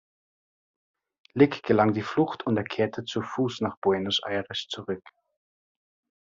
[1.35, 5.03] Lick gelang die Flucht und er kehrte zu Fuß nach Buenos Aires zurück.